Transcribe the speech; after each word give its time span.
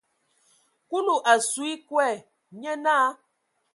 Kulu 0.89 1.15
a 1.31 1.33
su 1.49 1.61
ekɔɛ, 1.73 2.09
nye 2.59 2.71
naa. 2.83 3.07